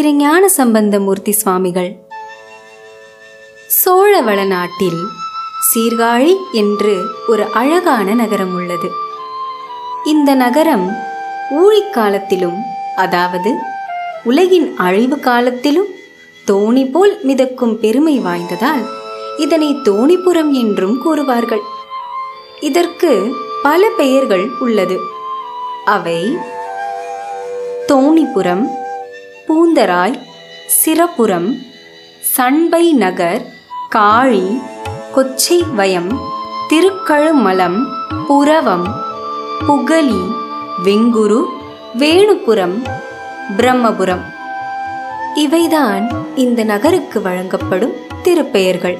[0.00, 1.96] திருஞான சம்பந்தமூர்த்தி சுவாமிகள்.
[3.66, 5.00] சோழவள நாட்டில்
[5.74, 8.90] சீர்காழி என்று ஒரு அழகான நகரம் உள்ளது.
[10.04, 10.96] இந்த நகரம்
[11.50, 12.56] ஊழிக்காலத்திலும்
[12.96, 13.54] அதாவது
[14.24, 15.86] உலகின் அழிவு காலத்திலும்
[16.52, 18.86] தோணி போல் மிதக்கும் பெருமை வாய்ந்ததால்
[19.36, 21.62] இதனை தோணிபுரம் என்றும் கூறுவார்கள்.
[22.60, 24.98] இதற்கு பல பெயர்கள் உள்ளது.
[25.84, 26.36] அவை
[27.88, 28.78] தோணிபுரம்
[29.50, 30.22] பூந்தராய்
[30.66, 31.58] சிறப்புறம்
[32.20, 33.52] சண்பை நகர்
[33.94, 34.60] காழி
[35.16, 36.20] கொச்சை வயம்
[36.68, 37.84] திருக்கழுமலம்
[38.26, 38.94] புரவம்
[39.66, 40.22] புகலி
[40.84, 41.44] வெங்குரு
[41.98, 42.86] வேணுபுரம்
[43.56, 44.22] பிரம்மபுரம்.
[45.34, 48.98] இவைதான் இந்த நகருக்கு வழங்கப்படும் திருப்பெயர்கள்.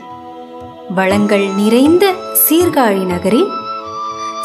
[0.95, 2.15] வளங்கள் நிறைந்த
[2.49, 3.49] சீர்காழி நகரில்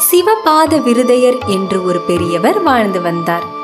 [0.06, 3.55] சிவபாத விருதையர் என்று ஒரு பெரியவர் வாழ்ந்து வந்தார்.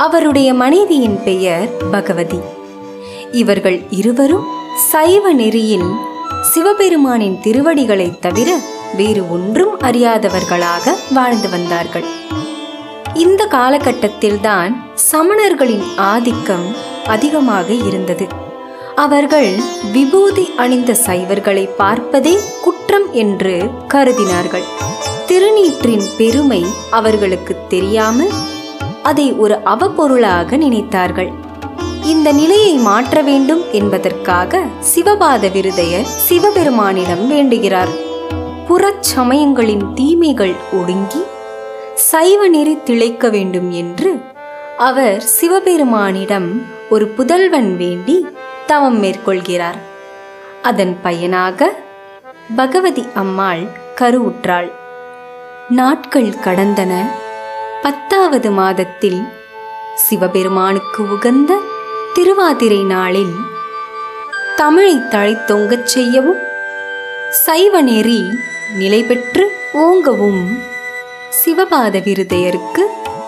[0.00, 2.40] அவருடைய மனைவியின் பெயர் பகவதி.
[3.32, 4.46] இவர்கள் இருவரும்
[4.92, 5.94] சைவ நெறியில்
[6.42, 8.58] சிவபெருமானின் திருவடிகளைத் தவிர
[8.96, 12.04] வேறு ஒன்றும் அறியாதவர்களாக வாழ்ந்து வந்தார்கள்.
[13.14, 14.74] இந்த காலகட்டத்தில்தான்
[15.12, 16.74] சமணர்களின் ஆதிக்கம்
[17.06, 18.26] அதிகமாக இருந்தது.
[18.94, 19.54] அவர்கள்
[19.92, 24.64] விபூதி அணிந்த சைவர்களை பார்ப்பதே குற்றம் என்று கருதினார்கள்.
[25.26, 28.30] திருநீற்றின் பெருமை அவர்களுக்கு தெரியாமல்
[29.02, 31.32] அதை ஒரு அவப்பொருளாக நினைத்தார்கள்.
[32.04, 37.88] இந்த நிலையை மாற்ற வேண்டும் என்பதற்காக சிவபாத விருதையர் சிவபெருமானிடம் வேண்டுகிறார்.
[38.68, 41.22] புறச்சமயங்களின் தீமைகள் ஒடுங்கி
[41.94, 44.20] சைவ நெறி திளைக்க வேண்டும் என்று
[44.78, 48.26] அவர் சிவபெருமானிடம் ஒரு புதல்வன் வேண்டி
[48.66, 49.78] தவம் மேற்கொள்கிறார்.
[50.62, 51.72] அதன் பயனாக
[52.56, 53.62] பகவதி அம்மாள்
[54.00, 54.70] கருவுற்றாள்.
[55.68, 56.94] நாட்கள் கடந்தன.
[57.82, 59.28] பத்தாவது மாதத்தில்
[59.94, 61.58] சிவபெருமானுக்கு உகந்த
[62.14, 63.34] திருவாதிரை நாளில்
[64.56, 66.38] தமிழை தழைத்தொங்கச் செய்யவும்
[67.30, 68.20] சைவ நெறி
[68.78, 70.42] நிலை பெற்று ஓங்கவும்
[71.30, 72.84] சிவபாத விருதையருக்கு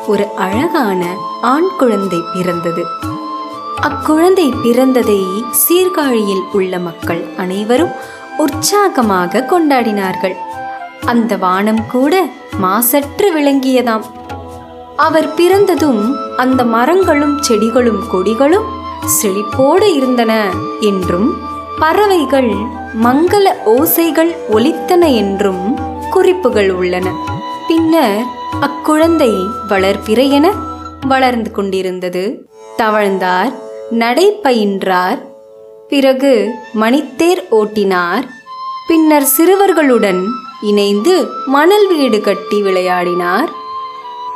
[0.06, 1.02] ஒரு அழகான
[1.42, 2.84] ஆண் குழந்தை பிறந்தது.
[3.80, 5.20] அக்குழந்தை பிறந்ததை
[5.50, 7.92] சீர்காழியில் உள்ள மக்கள் அனைவரும்
[8.36, 10.36] உற்சாகமாக கொண்டாடினார்கள்.
[11.04, 12.24] அந்த வானம் கூட
[12.62, 14.04] மாசற்று விளங்கியதாம்.
[14.96, 18.64] அவர் பிறந்ததும் அந்த மரங்களும் செடிகளும் கொடிகளும்
[19.22, 21.36] செழிப்போடு இருந்தன என்றும்
[21.78, 22.50] பறவைகள்
[23.02, 25.78] மங்கள ஓசைகள் ஒலித்தன என்றும்
[26.10, 27.12] குறிப்புகள் உள்ளன.
[27.68, 28.24] பின்னர்
[28.60, 30.52] அக்குழந்தை வளர்பிறை என
[31.00, 32.48] வளர்ந்து கொண்டிருந்தது.
[32.78, 33.54] தவழ்ந்தார்
[33.90, 35.18] நடை பயின்றார்
[35.88, 38.22] பிறகு மணித்தேர் ஓட்டினார்.
[38.86, 40.24] பின்னர் சிறுவர்களுடன்
[40.60, 43.60] இணைந்து மணல் வீடு கட்டி விளையாடினார்.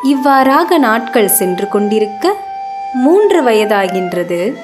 [0.03, 2.37] இவ்வாறாக நாட்கள் சென்று கொண்டிருக்க
[2.93, 4.57] மூன்று வயதாகின்றது.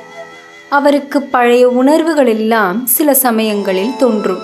[0.68, 4.38] அவருக்கு பழைய உணர்வுகள் எல்லாம் சில சமயங்களில் தோன்றும்.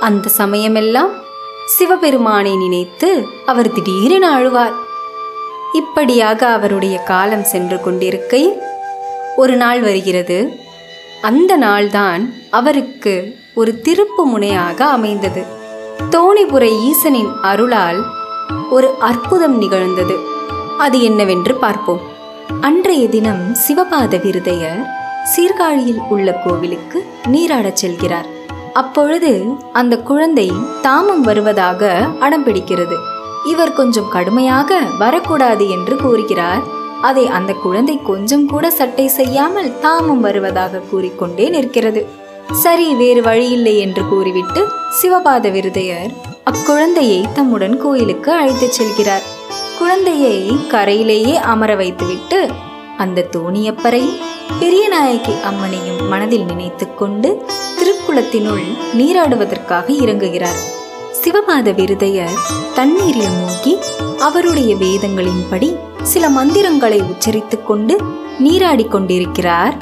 [0.00, 1.10] அந்த சமயமெல்லாம்
[1.66, 4.72] சிவபெருமானை நினைத்து அவர் திடீரென அழுவார்.
[5.72, 8.62] இப்படியாக அவருடைய காலம் சென்று கொண்டிருக்கையில்
[9.36, 10.50] ஒரு நாள் வருகிறது.
[11.22, 15.44] அந்த நாள்தான் அவருக்கு ஒரு திருப்பு முனையாக அமைந்தது.
[16.10, 18.04] தோணிபுரை ஈசனின் அருளால்
[18.70, 20.16] ஒரு அற்புதம் நிகழ்ந்தது.
[20.78, 22.00] அது என்னவென்று பார்ப்போம்.
[22.60, 24.86] அன்றைய தினம் சிவபாத விருதையர்
[25.36, 28.28] சீர்காழியில் உள்ள கோவிலுக்கு நீராடச் செல்கிறார்.
[28.72, 30.52] அப்பொழுது அந்த குழந்தை
[30.82, 32.96] தாமம் வருவதாக அடம் பிடிக்கிறது.
[33.44, 36.62] இவர் கொஞ்சம் கடுமையாக வரக்கூடாது என்று கூறுகிறார்.
[37.02, 42.06] அதை அந்த குழந்தை கொஞ்சம் கூட சட்டை செய்யாமல் தாமம் வருவதாக கூறிக்கொண்டே நிற்கிறது.
[42.52, 44.66] சரி வேறு வழியில்லை என்று கூறிவிட்டு
[45.02, 49.22] சிவபாத விருதையர் அக்குழந்தையை தம்முடன் கோயிலுக்கு அழைத்துச் செல்கிறார்.
[49.78, 52.48] குழந்தையை கரையிலேயே அமர வைத்துவிட்டு
[52.96, 54.18] அந்த தோணியப்பரையும்
[54.60, 57.44] பெரியநாயகி அம்மனையும் மனதில் நினைத்துக்கொண்டு
[57.78, 60.60] திருக்குளத்தினுள் நீராடுவதற்காக இறங்குகிறார்.
[61.12, 62.38] சிவபாத விருதையர்
[62.74, 63.76] தண்ணீரில் மூழ்கி
[64.18, 68.00] அவருடைய வேதங்களின்படி சில மந்திரங்களை உச்சரித்துக் கொண்டு
[68.44, 69.76] நீராடிக் கொண்டிருக்கிறார்.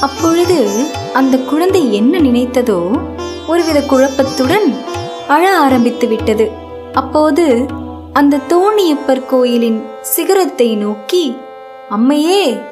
[0.00, 2.98] அப்பொழுது அந்த குழந்தை என்ன நினைத்ததோ
[3.46, 4.94] ஒருவித குழப்பத்துடன்
[5.28, 6.50] அழ ஆரம்பித்து விட்டது.
[6.92, 7.66] அப்போது
[8.12, 11.36] அந்த தோணியப்பர் கோயிலின் சிகரத்தை நோக்கி
[11.90, 12.62] அம்மையே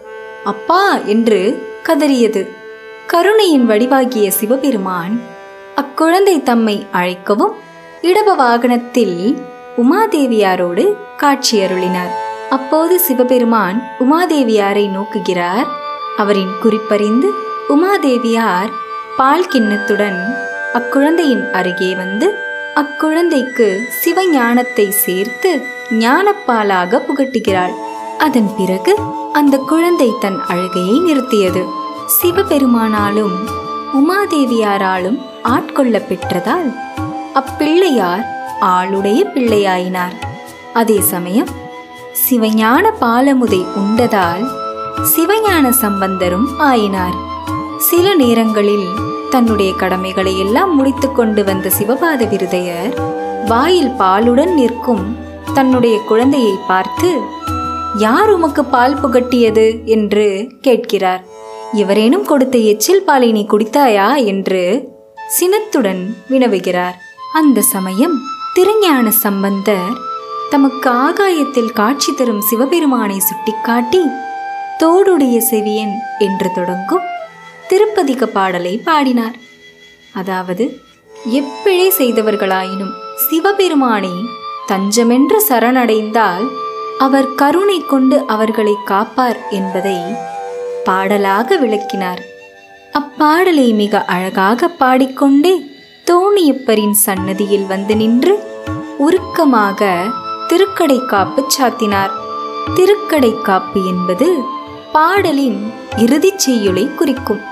[0.45, 2.49] அப்பா என்று கதறியது.
[3.07, 5.21] கருணையின் வடிவாகிய சிவபெருமான்
[5.77, 7.53] அக்குழந்தை தம்மை அழைக்கவும்
[8.01, 9.39] இடப வாகனத்தில்
[9.77, 10.85] உமாதேவியாரோடு
[11.23, 12.13] காட்சியருளினார்.
[12.51, 15.67] அப்போது சிவபெருமான் உமாதேவியாரை நோக்குகிறார்.
[16.17, 17.31] அவரின் குறிப்பறிந்து
[17.69, 18.71] உமாதேவியார்
[19.17, 20.43] பால் கிண்ணத்துடன்
[20.73, 22.35] அக்குழந்தையின் அருகே வந்து
[22.75, 27.75] அக்குழந்தைக்கு சிவஞானத்தை சேர்த்து ஞானப்பாலாக புகட்டுகிறாள்.
[28.19, 28.99] அதன் பிறகு
[29.33, 31.69] அந்த குழந்தை தன் அழுகையை நிறுத்தியது.
[32.07, 33.37] சிவபெருமானாலும்
[33.95, 36.75] உமாதேவியாராலும் ஆட்கொள்ள பெற்றதால்
[37.35, 38.25] அப்பிள்ளையார்
[38.61, 40.17] ஆளுடைய பிள்ளையாயினார்.
[40.73, 41.49] அதே சமயம்
[42.31, 44.47] சிவஞான பாலமுதை உண்டதால்
[45.17, 47.15] சிவஞான சம்பந்தரும் ஆயினார்.
[47.79, 48.89] சில நேரங்களில்
[49.35, 52.95] தன்னுடைய கடமைகளை எல்லாம் முடித்து கொண்டு வந்த சிவபாத விருதையர்
[53.47, 55.17] வாயில் பாலுடன் நிற்கும்
[55.55, 57.21] தன்னுடைய குழந்தையை பார்த்து
[57.99, 59.85] யார் உமக்கு பால் புகட்டியது?
[59.85, 61.25] என்று கேட்கிறார்.
[61.73, 64.25] எவரேனும் கொடுத்த எச்சில் பாலை நீ குடித்தாயா?
[64.25, 64.89] என்று
[65.29, 66.97] சினத்துடன் வினவுகிறார்.
[67.33, 68.17] அந்த சமயம்
[68.55, 69.93] திருஞான சம்பந்தர்
[70.51, 74.03] தமக்கு ஆகாயத்தில் காட்சி தரும் சிவபெருமானை சுட்டிக்காட்டி
[74.79, 77.13] தோடுடைய செவியன் என்று தொடங்கும்
[77.69, 79.37] திருப்பதிக பாடலை பாடினார்.
[80.13, 80.65] அதாவது
[81.33, 84.15] எப்பிழை செய்தவர்களாயினும் சிவபெருமானை
[84.67, 86.47] தஞ்சமென்று சரணடைந்தால்
[86.99, 89.99] அவர் கருணை கொண்டு அவர்களை காப்பார் என்பதை
[90.85, 92.23] பாடலாக விளக்கினார்.
[92.93, 95.55] அப்பாடலை மிக அழகாக பாடிக்கொண்டே
[96.11, 98.35] தோணியப்பரின் சன்னதியில் வந்து நின்று
[98.99, 99.89] உருக்கமாக
[100.49, 102.13] திருக்கடை காப்பு சாத்தினார்.
[102.75, 104.29] திருக்கடை காப்பு என்பது
[104.93, 107.43] பாடலின் இறுதிச் செய்யுளை குறிக்கும்.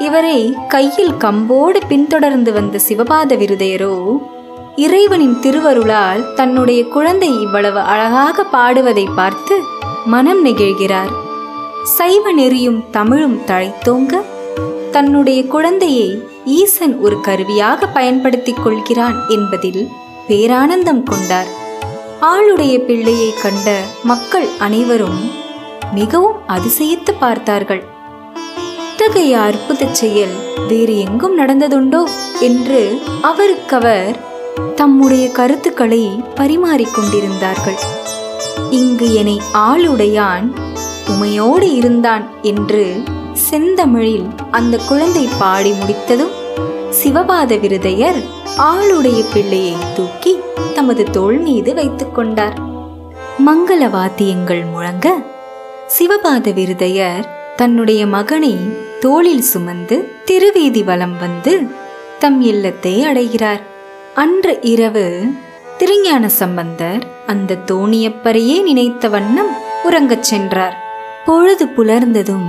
[0.00, 4.16] இவரை கையில் கம்போடு பின்தொடர்ந்து வந்த சிவபாத விருதையரோ
[4.76, 9.60] இறைவனின் திருவருளால் தன்னுடைய குழந்தை இவ்வளவு அழகாக பாடுவதை பார்த்து
[10.06, 11.12] மனம் நெகிழ்கிறார்.
[11.82, 14.22] சைவ நெறியும் தமிழும் தழைத்தோங்க
[14.90, 19.88] தன்னுடைய குழந்தையை ஈசன் ஒரு கருவியாக பயன்படுத்திக் கொள்கிறான் என்பதில்
[20.28, 21.46] பேரானந்தம் கொண்டார்.
[22.20, 25.30] ஆளுடைய பிள்ளையை கண்ட மக்கள் அனைவரும்
[25.94, 27.93] மிகவும் அதிசயித்து பார்த்தார்கள்.
[28.94, 30.34] இத்தகைய அற்புதச் செயல்?
[30.68, 32.02] வேறு எங்கும் நடந்ததுண்டோ?
[32.40, 34.14] என்று அவருக்கவர்
[34.74, 37.78] தம்முடைய கருத்துக்களை பரிமாறிக்கொண்டிருந்தார்கள்.
[38.70, 40.56] இங்கு என்னை ஆளுடையான்
[41.08, 43.02] உமையோடு இருந்தான் என்று
[43.50, 46.30] செந்தமிழில் அந்த குழந்தை பாடி முடித்ததும்
[46.90, 48.24] சிவபாத விருதையர்
[48.58, 50.38] ஆளுடைய பிள்ளையை தூக்கி
[50.74, 52.58] தமது தோள் மீது வைத்துக் கொண்டார்.
[53.46, 55.16] மங்கள வாத்தியங்கள் முழங்க
[55.98, 58.54] சிவபாத விருதையர் தன்னுடைய மகனை
[59.00, 61.66] தோளில் சுமந்து திருவீதி வலம் வந்து
[62.18, 63.60] தம் இல்லத்தை அடைகிறார்.
[64.14, 65.22] அன்று இரவு
[65.78, 69.52] திருஞான சம்பந்தர் அந்த தோணியப்பரையே நினைத்த வண்ணம்
[69.84, 70.76] உறங்கச் சென்றார்.
[71.26, 72.48] பொழுது புலர்ந்ததும்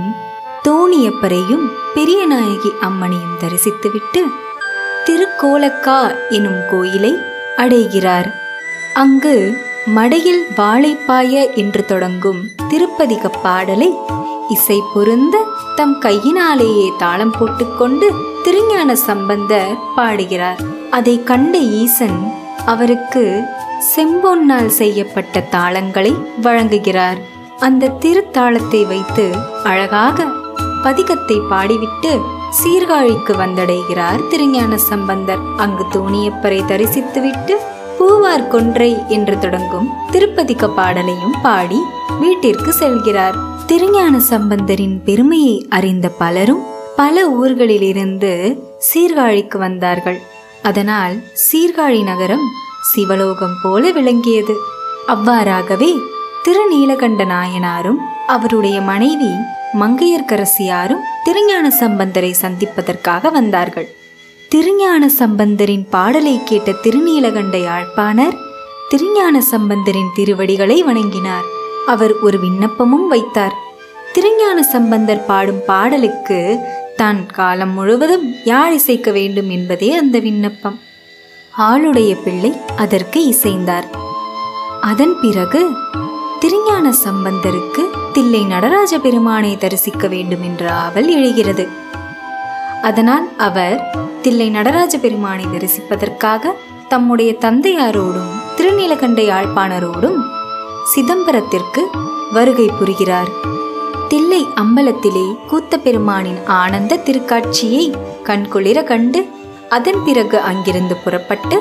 [0.68, 4.22] தோணியப்பரையும் பெரியநாயகி அம்மனையும் தரிசித்துவிட்டு
[5.06, 7.14] திருக்கோலக்கா எனும் கோயிலை
[7.56, 8.34] அடைகிறார்.
[8.94, 9.56] அங்கு
[9.96, 13.94] மடையில் வாழைப்பாய என்று தொடங்கும் திருப்பதிக பாடலை
[14.54, 15.36] இசை பொருந்த
[15.76, 18.06] தம் கையினாலேயே தாளம் போட்டுக்கொண்டு
[18.44, 20.60] திருஞான சம்பந்தர் பாடுகிறார்.
[20.90, 22.18] அதை கண்ட ஈசன்
[22.64, 23.24] அவருக்கு
[23.94, 26.12] செம்பொன்னால் செய்யப்பட்ட தாளங்களை
[26.42, 27.18] வழங்குகிறார்.
[27.58, 29.26] அந்த திருத்தாளத்தை வைத்து
[29.64, 30.26] அழகாக
[30.84, 32.12] பதிகத்தை பாடிவிட்டு
[32.58, 35.42] சீர்காழிக்கு வந்தடைகிறார் திருஞான சம்பந்தர்.
[35.56, 37.56] அங்கு தோணியப்பரை தரிசித்துவிட்டு
[37.98, 41.80] பூவார் கொன்றை என்று தொடங்கும் திருப்பதிக பாடலையும் பாடி
[42.20, 43.36] வீட்டிற்கு செல்கிறார்.
[43.66, 46.62] திருஞான சம்பந்தரின் பெருமையை அறிந்த பலரும்
[46.96, 48.58] பல ஊர்களிலிருந்து
[48.88, 50.18] சீர்காழிக்கு வந்தார்கள்.
[50.62, 51.14] அதனால்
[51.46, 52.44] சீர்காழி நகரம்
[52.94, 54.54] சிவலோகம் போல விளங்கியது.
[55.08, 55.90] அவ்வாறாகவே
[56.42, 59.32] திருநீலகண்ட நாயனாரும் அவருடைய மனைவி
[59.80, 63.88] மங்கையர்க்கரசியாரும் திருஞான சம்பந்தரை சந்திப்பதற்காக வந்தார்கள்.
[64.48, 68.36] திருஞான சம்பந்தரின் பாடலை கேட்ட திருநீலகண்ட யாழ்ப்பாணர்
[68.88, 71.46] திருஞான சம்பந்தரின் திருவடிகளை வணங்கினார்.
[71.86, 73.54] அவர் ஒரு விண்ணப்பமும் வைத்தார்.
[74.12, 76.58] திருஞான சம்பந்தர் பாடும் பாடலுக்கு
[76.96, 80.80] தான் காலம் முழுவதும் யாழ் இசைக்க வேண்டும் என்பதே அந்த விண்ணப்பம்.
[81.58, 83.86] ஆளுடைய பிள்ளை அதற்கு இசைந்தார்.
[84.80, 85.66] அதன் பிறகு
[86.38, 91.68] திருஞான சம்பந்தருக்கு தில்லை நடராஜ பெருமானை தரிசிக்க வேண்டும் என்ற ஆவல் எழுகிறது.
[92.82, 93.90] அதனால் அவர்
[94.22, 96.52] தில்லை நடராஜ பெருமானை தரிசிப்பதற்காக
[96.88, 100.35] தம்முடைய தந்தையாரோடும் திருநீலகண்ட யாழ்ப்பாணரோடும்
[100.94, 101.82] சிதம்பரத்திற்கு
[102.32, 103.30] வருகை புரிகிறார்.
[104.08, 109.26] தில்லை அம்பலத்திலே கூத்த பெருமானின் ஆனந்த திருக்காட்சியை கண்குளிர கண்டு
[109.68, 111.60] அதன் பிறகு அங்கிருந்து புறப்பட்டு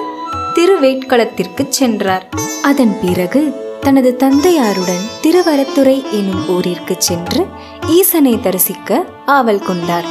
[0.55, 2.29] திருவேட்களத்திற்கு சென்றார்.
[2.61, 3.41] அதன் பிறகு
[3.81, 7.45] தனது தந்தையாருடன் திருவரத்துறை எனும் ஊரிற்கு சென்று
[7.87, 10.05] ஈசனை தரிசிக்க ஆவல் கொண்டார்.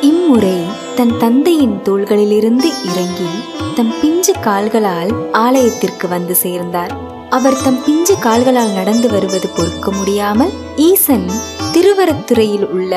[0.00, 0.58] இம்முறை
[0.96, 3.30] தன் தந்தையின் தோள்களிலிருந்து இறங்கி
[3.74, 7.10] தம் பிஞ்சு கால்களால் ஆலயத்திற்கு வந்து சேர்ந்தார்.
[7.36, 10.52] அவர் தம் பிஞ்சு கால்களால் நடந்து வருவது பொறுக்க முடியாமல்
[10.86, 11.26] ஈசன்
[11.74, 12.94] திருவரத்துறையில் உள்ள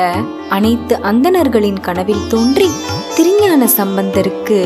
[0.48, 2.68] அனைத்து அந்தணர்களின் கனவில் தோன்றி
[3.16, 4.58] திருஞான சம்பந்தருக்கு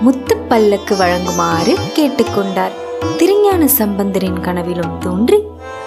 [0.00, 2.74] முத்து பல்லக்கு வழங்குமாறு கேட்டுக்கொண்டார்.
[3.16, 5.38] திருஞான சம்பந்தரின் கனவிலும் தோன்றி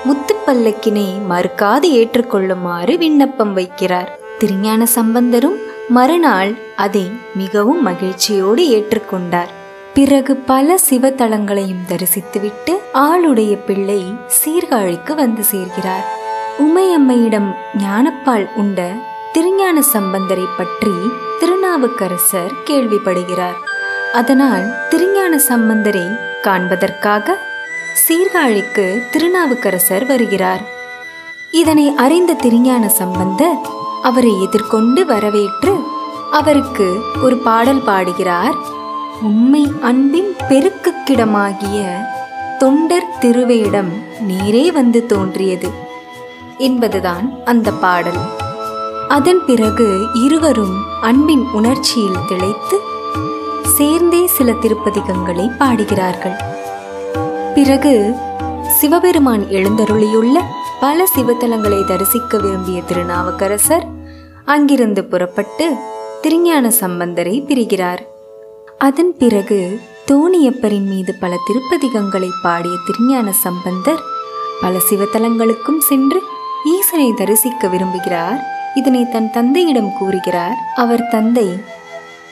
[0.04, 4.10] முத்து பல்லக்கினை மறுக்காது ஏற்றுக்கொள்ளுமாறு விண்ணப்பம் வைக்கிறார்.
[4.40, 5.58] திருஞான சம்பந்தரும்
[5.90, 9.52] மறுநாள் அதை மிகவும் மகிழ்ச்சியோடு ஏற்றுக்கொண்டார்.
[9.98, 16.06] பிறகு பல சிவத்தலங்களையும் தரிசித்துவிட்டு ஆளுடைய பிள்ளை சீர்காழிக்கு வந்து சேர்கிறார்.
[16.60, 18.92] உமையம்மையிடம் ஞானப்பால் உண்ட
[19.34, 20.92] திருஞான சம்பந்தரை பற்றி
[21.40, 23.58] திருநாவுக்கரசர் கேள்விப்படுகிறார்.
[24.14, 27.38] அதனால் திருஞான சம்பந்தரை காண்பதற்காக
[28.08, 30.64] சீர்காழிக்கு திருநாவுக்கரசர் வருகிறார்.
[31.52, 33.60] இதனை அறிந்த திருஞான சம்பந்தர்
[34.02, 35.76] அவரை எதிர்கொண்டு வரவேற்று
[36.32, 38.76] அவருக்கு ஒரு பாடல் பாடுகிறார்.
[39.22, 41.86] உண்மை அன்பின் பெருக்குக்கிடமாகிய
[42.58, 45.70] தொண்டர் திருவேடம் நேரே வந்து தோன்றியது
[46.58, 48.20] என்பதுதான் அந்த பாடல்.
[49.08, 52.78] அதன் பிறகு இருவரும் அன்பின் உணர்ச்சியில் திளைத்து
[53.64, 56.36] சேர்ந்தே சில திருப்பதிகங்களை பாடுகிறார்கள்.
[57.56, 58.16] பிறகு
[58.70, 60.42] சிவபெருமான் எழுந்தருளியுள்ள
[60.80, 63.86] பல சிவத்தலங்களை தரிசிக்க விரும்பிய திருநாவுக்கரசர்
[64.46, 65.76] அங்கிருந்து புறப்பட்டு
[66.22, 68.16] திருஞான சம்பந்தரை பிரிகிறார்.
[68.78, 69.80] அதன் பிறகு
[70.12, 74.00] தோணியப்பரின் மீது பல திருப்பதிகங்களை பாடிய திருஞான சம்பந்தர்
[74.62, 76.22] பல சிவத்தலங்களுக்கும் சென்று
[76.66, 78.40] ஈசனை தரிசிக்க விரும்புகிறார்.
[78.76, 80.56] இதனை தன் தந்தையிடம் கூறுகிறார்.
[80.76, 81.48] அவர் தந்தை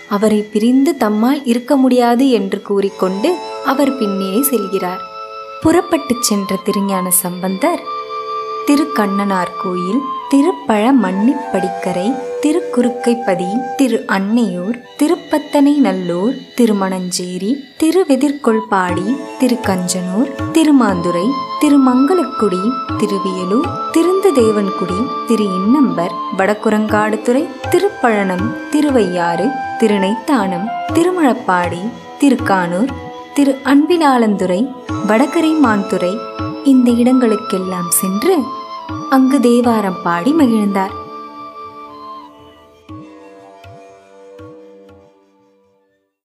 [0.09, 3.35] அவரை பிரிந்து தம்மால் இருக்க முடியாது என்று கூறிக்கொண்டு
[3.65, 5.01] அவர் பின்னே செல்கிறார்.
[5.61, 7.81] புறப்பட்டுச் சென்ற திருஞான சம்பந்தர்
[8.67, 13.47] திருக்கண்ணனார் கோயில் திருப்பழ மன்னிப்படிக்கரை திருக்குறுக்கைப்பதி
[13.77, 19.05] திரு அன்னையூர் திருப்பத்தனை நல்லூர் திருமணஞ்சேரி திருவெதிர்கொள்பாடி
[19.39, 21.23] திருக்கஞ்சனூர் திருமாந்துரை
[21.59, 22.61] திருமங்கலக்குடி
[22.97, 29.47] திருவியலூர் திருந்ததேவன்குடி திரு இன்னம்பர் வடக்குரங்காடுதுறை திருப்பழனம் திருவையாறு
[29.79, 31.81] திருநைத்தானம் திருமழப்பாடி
[32.19, 32.93] திருக்கானூர்
[33.33, 34.61] திரு அன்பிலாளந்துறை
[35.05, 36.13] வடகரை மான்துறை
[36.65, 38.35] இந்த இடங்களுக்கெல்லாம் சென்று
[39.09, 40.93] அங்கு தேவாரம் பாடி மகிழ்ந்தார்.